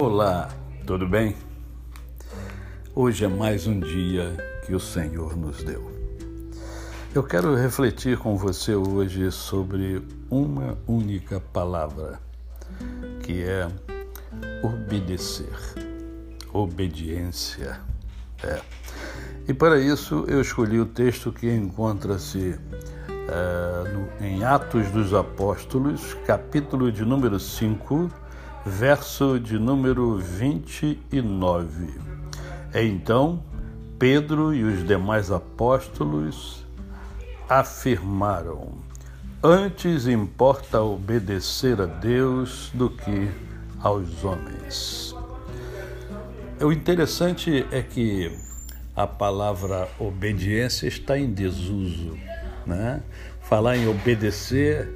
[0.00, 0.48] Olá,
[0.86, 1.36] tudo bem?
[2.94, 4.34] Hoje é mais um dia
[4.64, 5.92] que o Senhor nos deu.
[7.14, 12.18] Eu quero refletir com você hoje sobre uma única palavra,
[13.22, 13.68] que é
[14.62, 15.52] obedecer,
[16.50, 17.78] obediência.
[18.42, 18.58] É.
[19.46, 22.58] E para isso eu escolhi o texto que encontra-se
[23.28, 28.29] é, em Atos dos Apóstolos, capítulo de número 5
[28.64, 32.00] verso de número 29.
[32.74, 33.42] Então
[33.98, 36.64] Pedro e os demais apóstolos
[37.48, 38.72] afirmaram:
[39.42, 43.30] Antes importa obedecer a Deus do que
[43.78, 45.14] aos homens.
[46.60, 48.30] O interessante é que
[48.94, 52.18] a palavra obediência está em desuso.
[52.66, 53.02] Né?
[53.42, 54.88] Falar em obedecer,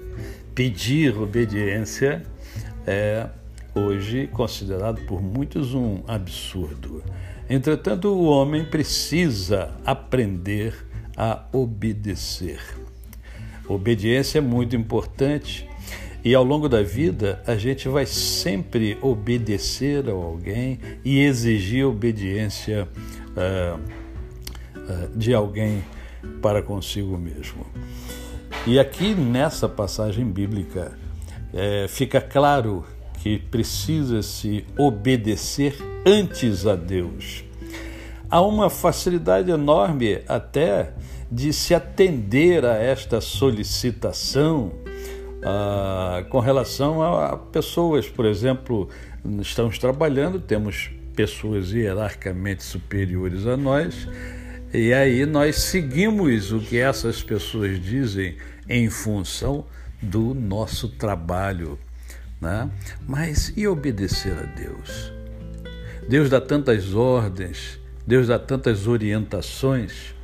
[0.54, 2.22] pedir obediência,
[2.86, 3.28] é
[3.74, 7.02] hoje considerado por muitos um absurdo.
[7.48, 10.74] Entretanto, o homem precisa aprender
[11.16, 12.60] a obedecer.
[13.68, 15.68] Obediência é muito importante
[16.24, 22.88] e ao longo da vida a gente vai sempre obedecer a alguém e exigir obediência
[23.36, 23.78] uh,
[24.78, 25.84] uh, de alguém
[26.40, 27.66] para consigo mesmo.
[28.66, 30.96] E aqui nessa passagem bíblica
[31.52, 32.84] é, fica claro
[33.22, 35.76] que precisa se obedecer
[36.06, 37.44] antes a Deus.
[38.30, 40.92] Há uma facilidade enorme até
[41.30, 44.72] de se atender a esta solicitação
[45.42, 48.88] ah, com relação a pessoas, por exemplo,
[49.40, 54.08] estamos trabalhando, temos pessoas hierarquicamente superiores a nós,
[54.72, 58.36] e aí nós seguimos o que essas pessoas dizem
[58.68, 59.64] em função
[60.02, 61.78] do nosso trabalho.
[62.40, 62.70] Né?
[63.06, 65.12] Mas e obedecer a Deus?
[66.08, 70.14] Deus dá tantas ordens, Deus dá tantas orientações,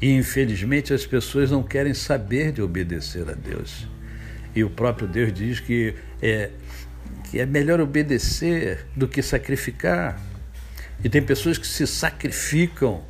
[0.00, 3.86] e infelizmente as pessoas não querem saber de obedecer a Deus.
[4.54, 6.50] E o próprio Deus diz que é,
[7.30, 10.20] que é melhor obedecer do que sacrificar.
[11.04, 13.04] E tem pessoas que se sacrificam,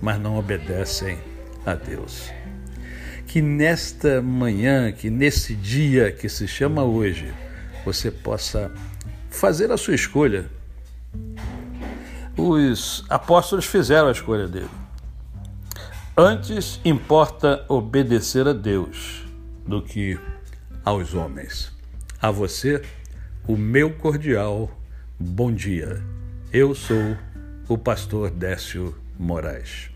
[0.00, 1.18] mas não obedecem
[1.66, 2.30] a Deus.
[3.26, 7.32] Que nesta manhã, que nesse dia que se chama hoje,
[7.84, 8.72] você possa
[9.30, 10.50] fazer a sua escolha.
[12.36, 14.70] Os apóstolos fizeram a escolha dele.
[16.16, 19.24] Antes importa obedecer a Deus
[19.66, 20.18] do que
[20.84, 21.72] aos homens.
[22.20, 22.82] A você,
[23.46, 24.70] o meu cordial
[25.18, 26.02] bom dia.
[26.52, 27.16] Eu sou
[27.68, 29.90] o pastor Décio Moraes.